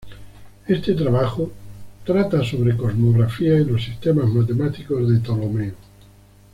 Este 0.67 0.95
trabajo 0.95 1.51
trata 2.03 2.43
sobre 2.43 2.75
cosmografía 2.75 3.59
y 3.59 3.65
los 3.65 3.83
sistemas 3.85 4.25
matemáticos 4.29 5.07
de 5.07 5.19
Tolomeo. 5.19 5.75